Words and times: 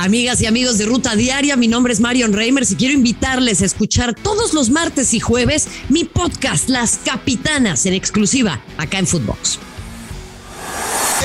Amigas 0.00 0.40
y 0.40 0.46
amigos 0.46 0.78
de 0.78 0.86
Ruta 0.86 1.16
Diaria, 1.16 1.56
mi 1.56 1.66
nombre 1.66 1.92
es 1.92 1.98
Marion 1.98 2.32
Reimers 2.32 2.70
y 2.70 2.76
quiero 2.76 2.94
invitarles 2.94 3.62
a 3.62 3.64
escuchar 3.64 4.14
todos 4.14 4.54
los 4.54 4.70
martes 4.70 5.12
y 5.12 5.18
jueves 5.18 5.66
mi 5.88 6.04
podcast 6.04 6.68
Las 6.68 7.00
Capitanas 7.04 7.84
en 7.84 7.94
exclusiva 7.94 8.60
acá 8.76 9.00
en 9.00 9.08
Footbox. 9.08 9.58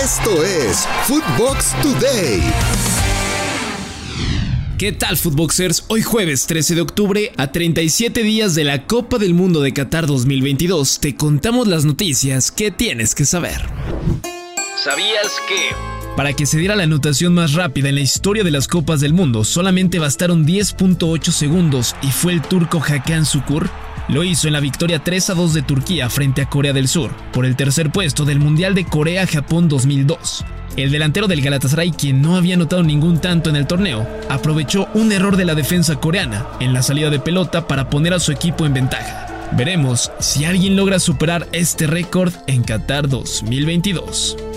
Esto 0.03 0.43
es 0.43 0.87
Footbox 1.05 1.79
Today. 1.83 2.41
¿Qué 4.79 4.91
tal, 4.91 5.17
Footboxers? 5.17 5.85
Hoy 5.89 6.01
jueves 6.01 6.47
13 6.47 6.73
de 6.73 6.81
octubre, 6.81 7.31
a 7.37 7.51
37 7.51 8.23
días 8.23 8.55
de 8.55 8.63
la 8.63 8.87
Copa 8.87 9.19
del 9.19 9.35
Mundo 9.35 9.61
de 9.61 9.71
Qatar 9.71 10.07
2022, 10.07 10.99
te 10.99 11.15
contamos 11.15 11.67
las 11.67 11.85
noticias 11.85 12.51
que 12.51 12.71
tienes 12.71 13.13
que 13.13 13.25
saber. 13.25 13.61
¿Sabías 14.83 15.31
que... 15.47 15.92
Para 16.15 16.33
que 16.33 16.45
se 16.45 16.59
diera 16.59 16.75
la 16.75 16.83
anotación 16.83 17.33
más 17.33 17.53
rápida 17.53 17.89
en 17.89 17.95
la 17.95 18.01
historia 18.01 18.43
de 18.43 18.51
las 18.51 18.67
Copas 18.67 19.01
del 19.01 19.13
Mundo, 19.13 19.43
solamente 19.43 19.97
bastaron 19.97 20.45
10.8 20.45 21.31
segundos 21.31 21.95
y 22.03 22.11
fue 22.11 22.33
el 22.33 22.41
turco 22.43 22.79
Hakan 22.79 23.25
Sukur. 23.25 23.67
Lo 24.09 24.23
hizo 24.23 24.45
en 24.45 24.53
la 24.53 24.59
victoria 24.59 24.99
3 25.03 25.31
a 25.31 25.33
2 25.33 25.53
de 25.55 25.61
Turquía 25.63 26.09
frente 26.11 26.43
a 26.43 26.49
Corea 26.49 26.71
del 26.71 26.87
Sur, 26.87 27.11
por 27.31 27.47
el 27.47 27.55
tercer 27.55 27.91
puesto 27.91 28.25
del 28.25 28.39
Mundial 28.39 28.75
de 28.75 28.85
Corea-Japón 28.85 29.67
2002. 29.69 30.45
El 30.77 30.91
delantero 30.91 31.27
del 31.27 31.41
Galatasaray, 31.41 31.91
quien 31.91 32.21
no 32.21 32.35
había 32.35 32.55
anotado 32.55 32.83
ningún 32.83 33.19
tanto 33.19 33.49
en 33.49 33.55
el 33.55 33.65
torneo, 33.65 34.07
aprovechó 34.29 34.89
un 34.93 35.11
error 35.11 35.35
de 35.35 35.45
la 35.45 35.55
defensa 35.55 35.95
coreana 35.95 36.45
en 36.59 36.73
la 36.73 36.83
salida 36.83 37.09
de 37.09 37.19
pelota 37.19 37.67
para 37.67 37.89
poner 37.89 38.13
a 38.13 38.19
su 38.19 38.31
equipo 38.31 38.67
en 38.67 38.73
ventaja. 38.73 39.49
Veremos 39.53 40.11
si 40.19 40.45
alguien 40.45 40.75
logra 40.75 40.99
superar 40.99 41.47
este 41.53 41.87
récord 41.87 42.33
en 42.45 42.63
Qatar 42.63 43.07
2022. 43.09 44.52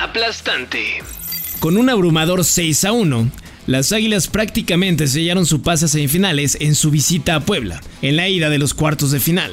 Aplastante. 0.00 1.02
Con 1.60 1.76
un 1.76 1.88
abrumador 1.88 2.44
6 2.44 2.84
a 2.84 2.92
1, 2.92 3.30
las 3.66 3.92
Águilas 3.92 4.26
prácticamente 4.26 5.06
sellaron 5.06 5.46
su 5.46 5.62
pase 5.62 5.84
a 5.84 5.88
semifinales 5.88 6.56
en 6.60 6.74
su 6.74 6.90
visita 6.90 7.36
a 7.36 7.40
Puebla, 7.40 7.80
en 8.02 8.16
la 8.16 8.28
ida 8.28 8.50
de 8.50 8.58
los 8.58 8.74
cuartos 8.74 9.12
de 9.12 9.20
final. 9.20 9.52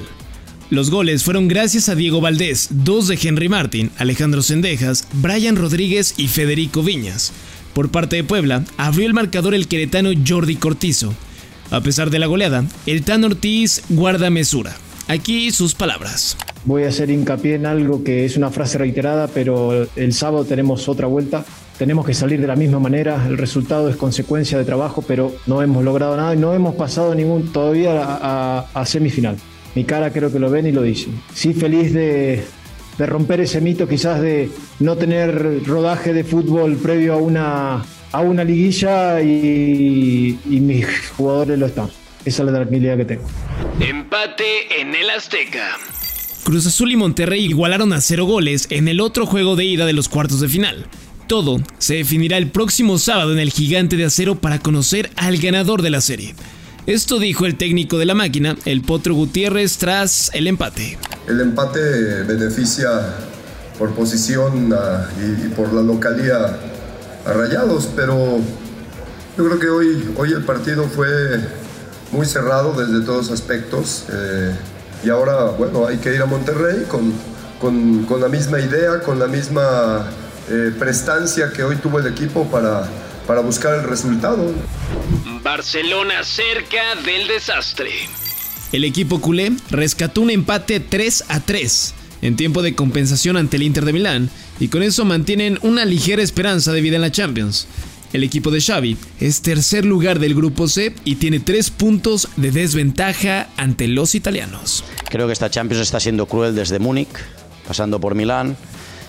Los 0.72 0.90
goles 0.90 1.24
fueron 1.24 1.48
gracias 1.48 1.90
a 1.90 1.96
Diego 1.96 2.22
Valdés, 2.22 2.70
dos 2.72 3.08
de 3.08 3.20
Henry 3.22 3.50
Martin, 3.50 3.92
Alejandro 3.98 4.42
Sendejas, 4.42 5.08
Brian 5.14 5.56
Rodríguez 5.56 6.16
y 6.18 6.28
Federico 6.28 6.82
Viñas. 6.82 7.32
Por 7.74 7.92
parte 7.92 8.16
de 8.16 8.24
Puebla, 8.24 8.66
abrió 8.78 9.06
el 9.06 9.14
marcador 9.14 9.54
el 9.54 9.68
queretano 9.68 10.10
Jordi 10.28 10.56
Cortizo. 10.56 11.14
A 11.70 11.82
pesar 11.82 12.10
de 12.10 12.18
la 12.18 12.26
goleada, 12.26 12.66
el 12.88 13.04
Tan 13.04 13.24
Ortiz 13.24 13.84
guarda 13.90 14.32
mesura. 14.32 14.76
Aquí 15.08 15.52
sus 15.52 15.76
palabras. 15.76 16.36
Voy 16.66 16.84
a 16.84 16.90
hacer 16.90 17.10
hincapié 17.10 17.56
en 17.56 17.66
algo 17.66 18.04
que 18.04 18.26
es 18.26 18.36
una 18.36 18.50
frase 18.50 18.78
reiterada, 18.78 19.28
pero 19.28 19.88
el 19.96 20.14
sábado 20.14 20.46
tenemos 20.46 20.90
otra 20.90 21.08
vuelta. 21.08 21.46
Tenemos 21.78 22.06
que 22.06 22.14
salir 22.14 22.42
de 22.42 22.48
la 22.48 22.56
misma 22.56 22.80
manera. 22.80 23.26
El 23.28 23.38
resultado 23.38 23.90
es 23.90 23.96
consecuencia 23.96 24.58
de 24.58 24.66
trabajo, 24.66 25.02
pero 25.02 25.34
no 25.48 25.62
hemos 25.62 25.84
logrado 25.84 26.18
nada 26.18 26.36
y 26.36 26.38
no 26.38 26.54
hemos 26.54 26.76
pasado 26.76 27.16
ningún 27.16 27.54
todavía 27.54 28.02
a, 28.02 28.86
semifinal. 28.86 29.38
Mi 29.76 29.86
cara 29.86 30.12
creo 30.12 30.32
que 30.32 30.40
lo 30.40 30.50
ven 30.50 30.68
y 30.68 30.72
lo 30.72 30.82
dicen. 30.82 31.22
Sí, 31.34 31.54
feliz 31.54 31.94
de, 31.94 32.44
romper 32.98 33.40
ese 33.40 33.62
mito 33.62 33.88
quizás 33.88 34.20
de 34.22 34.50
no 34.80 34.98
tener 34.98 35.64
rodaje 35.66 36.12
de 36.12 36.26
fútbol 36.26 36.76
previo 36.76 37.14
a 37.14 37.18
una, 37.18 37.86
a 38.12 38.20
una 38.20 38.44
liguilla 38.44 39.22
y 39.22 40.38
mis 40.50 40.86
jugadores 41.16 41.58
lo 41.58 41.68
están. 41.68 41.90
Esa 42.26 42.44
es 42.44 42.52
la 42.52 42.60
tranquilidad 42.60 42.98
que 42.98 43.06
tengo. 43.06 43.24
Empate 43.80 44.82
en 44.82 44.94
el 44.94 45.10
Azteca. 45.10 45.78
Cruz 46.44 46.66
Azul 46.66 46.92
y 46.92 46.96
Monterrey 46.96 47.46
igualaron 47.46 47.94
a 47.94 48.02
cero 48.02 48.26
goles 48.26 48.68
en 48.70 48.88
el 48.88 49.02
otro 49.02 49.26
juego 49.26 49.56
de 49.56 49.66
ida 49.66 49.86
de 49.86 49.94
los 49.94 50.10
cuartos 50.10 50.40
de 50.42 50.48
final. 50.48 50.88
Todo 51.28 51.58
se 51.78 51.96
definirá 51.96 52.38
el 52.38 52.50
próximo 52.50 52.98
sábado 52.98 53.34
en 53.34 53.40
el 53.40 53.52
Gigante 53.52 53.98
de 53.98 54.06
Acero 54.06 54.36
para 54.36 54.60
conocer 54.60 55.12
al 55.16 55.38
ganador 55.38 55.82
de 55.82 55.92
la 55.92 56.02
serie. 56.02 56.34
Esto 56.88 57.20
dijo 57.20 57.46
el 57.46 57.56
técnico 57.56 58.00
de 58.00 58.06
la 58.06 58.16
máquina, 58.16 58.56
el 58.66 58.82
Potro 58.82 59.14
Gutiérrez, 59.14 59.78
tras 59.78 60.32
el 60.34 60.48
empate. 60.48 60.98
El 61.28 61.40
empate 61.42 62.24
beneficia 62.24 62.90
por 63.78 63.92
posición 63.92 64.74
ah, 64.74 65.08
y, 65.22 65.50
por 65.50 65.72
la 65.72 65.82
localía 65.82 66.58
a 67.26 67.34
Rayados, 67.34 67.90
pero 67.96 68.40
yo 69.38 69.46
creo 69.46 69.60
que 69.60 69.70
hoy, 69.70 70.14
hoy 70.18 70.34
el 70.34 70.44
partido 70.44 70.86
fue 70.86 71.08
muy 72.12 72.26
cerrado 72.26 72.74
desde 72.74 73.06
todos 73.06 73.30
aspectos. 73.30 74.06
Eh, 74.12 74.56
y 75.04 75.10
ahora, 75.10 75.46
bueno, 75.58 75.88
hay 75.88 75.98
que 75.98 76.14
ir 76.14 76.22
a 76.22 76.26
Monterrey 76.26 76.86
con, 76.88 77.14
con, 77.60 78.20
la 78.20 78.28
misma 78.28 78.60
idea, 78.60 79.02
con 79.02 79.20
la 79.20 79.28
misma 79.28 80.10
eh, 80.50 80.72
prestancia 80.78 81.52
que 81.56 81.64
hoy 81.64 81.76
tuvo 81.78 82.00
el 82.00 82.08
equipo 82.08 82.46
para, 82.50 82.88
para 83.28 83.42
buscar 83.42 83.76
el 83.76 83.84
resultado. 83.84 84.54
Barcelona 85.44 86.24
cerca 86.24 86.96
del 87.06 87.28
desastre. 87.28 87.92
El 88.72 88.84
equipo 88.84 89.20
culé 89.20 89.52
rescató 89.72 90.22
un 90.22 90.30
empate 90.30 90.80
3 90.80 91.26
a 91.30 91.40
3 91.40 91.94
en 92.22 92.36
tiempo 92.36 92.62
de 92.62 92.76
compensación 92.76 93.38
ante 93.38 93.58
el 93.58 93.64
Inter 93.64 93.86
de 93.86 93.94
Milán 93.94 94.30
y 94.60 94.68
con 94.68 94.84
eso 94.84 95.06
mantienen 95.06 95.58
una 95.62 95.86
ligera 95.86 96.22
esperanza 96.22 96.72
de 96.72 96.82
vida 96.82 96.98
en 96.98 97.02
la 97.02 97.12
Champions. 97.12 97.68
El 98.12 98.24
equipo 98.24 98.50
de 98.50 98.60
Xavi 98.60 98.98
es 99.20 99.44
tercer 99.44 99.86
lugar 99.86 100.18
del 100.18 100.34
grupo 100.34 100.68
C 100.68 100.96
y 101.06 101.16
tiene 101.16 101.40
tres 101.40 101.70
puntos 101.70 102.28
de 102.38 102.50
desventaja 102.50 103.50
ante 103.56 103.88
los 103.88 104.16
italianos. 104.16 104.84
Creo 105.10 105.28
que 105.28 105.34
esta 105.34 105.52
Champions 105.52 105.84
está 105.84 106.00
siendo 106.00 106.26
cruel 106.26 106.56
desde 106.56 106.80
Múnich, 106.80 107.10
pasando 107.68 108.00
por 108.00 108.16
Milán, 108.16 108.58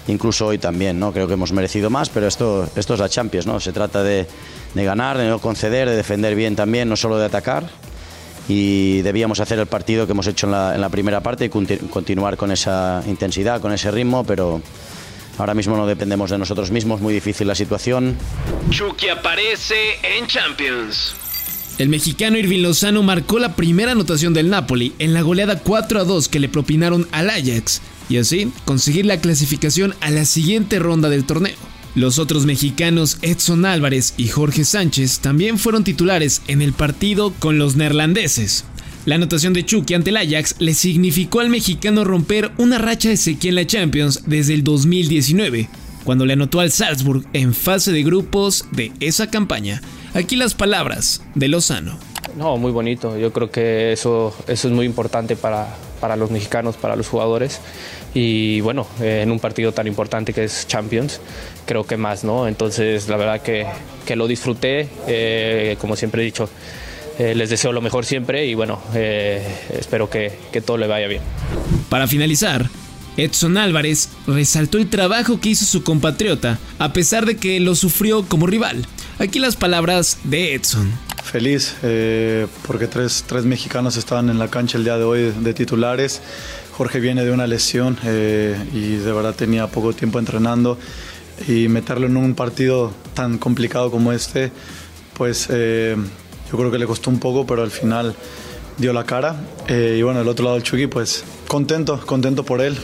incluso 0.06 0.48
hoy 0.48 0.58
también, 0.58 1.00
¿no? 1.00 1.12
Creo 1.14 1.26
que 1.26 1.32
hemos 1.32 1.50
merecido 1.52 1.88
más, 1.88 2.10
pero 2.10 2.26
esto, 2.26 2.68
esto 2.76 2.92
es 2.92 3.00
la 3.00 3.08
Champions, 3.08 3.46
¿no? 3.46 3.58
Se 3.58 3.72
trata 3.72 4.02
de, 4.02 4.26
ganar, 4.74 5.16
de 5.16 5.28
no 5.28 5.38
conceder, 5.38 5.88
de 5.88 5.96
defender 5.96 6.34
bien 6.34 6.54
también, 6.54 6.86
no 6.86 6.96
solo 6.96 7.16
de 7.18 7.24
atacar. 7.24 7.70
Y 8.48 9.00
debíamos 9.00 9.40
hacer 9.40 9.58
el 9.60 9.66
partido 9.66 10.04
que 10.04 10.12
hemos 10.12 10.26
hecho 10.26 10.46
en 10.46 10.52
la, 10.52 10.74
en 10.74 10.80
la 10.80 10.90
primera 10.90 11.22
parte 11.22 11.46
y 11.46 11.48
continuar 11.48 12.36
con 12.36 12.52
esa 12.52 13.02
intensidad, 13.06 13.62
con 13.62 13.72
ese 13.72 13.90
ritmo, 13.90 14.24
pero 14.24 14.60
Ahora 15.40 15.54
mismo 15.54 15.74
no 15.74 15.86
dependemos 15.86 16.28
de 16.28 16.36
nosotros 16.36 16.70
mismos, 16.70 17.00
muy 17.00 17.14
difícil 17.14 17.48
la 17.48 17.54
situación. 17.54 18.14
Chucky 18.68 19.08
aparece 19.08 19.74
en 20.02 20.26
Champions. 20.26 21.14
El 21.78 21.88
mexicano 21.88 22.36
Irving 22.36 22.60
Lozano 22.60 23.02
marcó 23.02 23.38
la 23.38 23.56
primera 23.56 23.92
anotación 23.92 24.34
del 24.34 24.50
Napoli 24.50 24.92
en 24.98 25.14
la 25.14 25.22
goleada 25.22 25.60
4 25.60 26.00
a 26.00 26.04
2 26.04 26.28
que 26.28 26.40
le 26.40 26.50
propinaron 26.50 27.08
al 27.10 27.30
Ajax 27.30 27.80
y 28.10 28.18
así 28.18 28.52
conseguir 28.66 29.06
la 29.06 29.22
clasificación 29.22 29.94
a 30.02 30.10
la 30.10 30.26
siguiente 30.26 30.78
ronda 30.78 31.08
del 31.08 31.24
torneo. 31.24 31.56
Los 31.94 32.18
otros 32.18 32.44
mexicanos 32.44 33.16
Edson 33.22 33.64
Álvarez 33.64 34.12
y 34.18 34.28
Jorge 34.28 34.66
Sánchez 34.66 35.20
también 35.20 35.58
fueron 35.58 35.84
titulares 35.84 36.42
en 36.48 36.60
el 36.60 36.74
partido 36.74 37.32
con 37.38 37.58
los 37.58 37.76
neerlandeses. 37.76 38.66
La 39.06 39.14
anotación 39.14 39.54
de 39.54 39.64
Chucky 39.64 39.94
ante 39.94 40.10
el 40.10 40.18
Ajax 40.18 40.56
le 40.58 40.74
significó 40.74 41.40
al 41.40 41.48
mexicano 41.48 42.04
romper 42.04 42.50
una 42.58 42.76
racha 42.76 43.08
de 43.08 43.16
sequía 43.16 43.48
en 43.48 43.54
la 43.54 43.66
Champions 43.66 44.24
desde 44.26 44.52
el 44.52 44.62
2019, 44.62 45.70
cuando 46.04 46.26
le 46.26 46.34
anotó 46.34 46.60
al 46.60 46.70
Salzburg 46.70 47.24
en 47.32 47.54
fase 47.54 47.92
de 47.92 48.02
grupos 48.02 48.66
de 48.72 48.92
esa 49.00 49.30
campaña. 49.30 49.80
Aquí 50.12 50.36
las 50.36 50.52
palabras 50.52 51.22
de 51.34 51.48
Lozano. 51.48 51.98
No, 52.36 52.58
muy 52.58 52.72
bonito. 52.72 53.16
Yo 53.16 53.32
creo 53.32 53.50
que 53.50 53.92
eso, 53.92 54.36
eso 54.46 54.68
es 54.68 54.74
muy 54.74 54.84
importante 54.84 55.34
para, 55.34 55.74
para 55.98 56.16
los 56.16 56.30
mexicanos, 56.30 56.76
para 56.76 56.94
los 56.94 57.08
jugadores. 57.08 57.58
Y 58.12 58.60
bueno, 58.60 58.86
en 59.00 59.30
un 59.30 59.40
partido 59.40 59.72
tan 59.72 59.86
importante 59.86 60.34
que 60.34 60.44
es 60.44 60.66
Champions, 60.66 61.22
creo 61.64 61.84
que 61.86 61.96
más, 61.96 62.22
¿no? 62.22 62.46
Entonces, 62.46 63.08
la 63.08 63.16
verdad 63.16 63.40
que, 63.40 63.66
que 64.04 64.14
lo 64.14 64.28
disfruté, 64.28 64.90
eh, 65.06 65.76
como 65.80 65.96
siempre 65.96 66.20
he 66.20 66.24
dicho 66.26 66.50
eh, 67.20 67.34
les 67.34 67.50
deseo 67.50 67.70
lo 67.72 67.82
mejor 67.82 68.06
siempre 68.06 68.46
y 68.46 68.54
bueno, 68.54 68.80
eh, 68.94 69.46
espero 69.78 70.08
que, 70.08 70.38
que 70.50 70.62
todo 70.62 70.78
le 70.78 70.86
vaya 70.86 71.06
bien. 71.06 71.20
Para 71.90 72.06
finalizar, 72.06 72.70
Edson 73.18 73.58
Álvarez 73.58 74.08
resaltó 74.26 74.78
el 74.78 74.88
trabajo 74.88 75.38
que 75.38 75.50
hizo 75.50 75.66
su 75.66 75.82
compatriota, 75.82 76.58
a 76.78 76.94
pesar 76.94 77.26
de 77.26 77.36
que 77.36 77.60
lo 77.60 77.74
sufrió 77.74 78.22
como 78.22 78.46
rival. 78.46 78.86
Aquí 79.18 79.38
las 79.38 79.56
palabras 79.56 80.20
de 80.24 80.54
Edson. 80.54 80.90
Feliz 81.22 81.74
eh, 81.82 82.46
porque 82.66 82.86
tres, 82.86 83.22
tres, 83.26 83.44
mexicanos 83.44 83.98
estaban 83.98 84.30
en 84.30 84.38
la 84.38 84.48
cancha 84.48 84.78
el 84.78 84.84
día 84.84 84.96
de 84.96 85.04
hoy 85.04 85.34
de 85.42 85.52
titulares. 85.52 86.22
Jorge 86.72 87.00
viene 87.00 87.22
de 87.22 87.32
una 87.32 87.46
lesión 87.46 87.98
y 88.02 88.96
de 88.96 89.12
verdad 89.12 89.34
tenía 89.34 89.66
poco 89.66 89.92
tiempo 89.92 90.18
entrenando 90.18 90.78
y 91.46 91.68
meterlo 91.68 92.06
en 92.06 92.16
un 92.16 92.34
partido 92.34 92.94
tan 93.12 93.36
complicado 93.36 93.90
como 93.90 94.10
este, 94.12 94.50
pues 95.12 95.50
yo 96.50 96.58
creo 96.58 96.70
que 96.70 96.78
le 96.78 96.86
costó 96.86 97.10
un 97.10 97.18
poco, 97.20 97.46
pero 97.46 97.62
al 97.62 97.70
final 97.70 98.14
dio 98.76 98.92
la 98.92 99.04
cara. 99.04 99.36
Eh, 99.68 99.96
y 99.98 100.02
bueno, 100.02 100.20
el 100.20 100.28
otro 100.28 100.44
lado 100.44 100.56
del 100.56 100.64
Chucky, 100.64 100.86
pues 100.86 101.24
contento, 101.46 102.00
contento 102.04 102.44
por 102.44 102.60
él. 102.60 102.76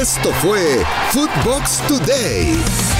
Esto 0.00 0.30
fue 0.42 0.84
Footbox 1.12 1.78
Today. 1.88 2.93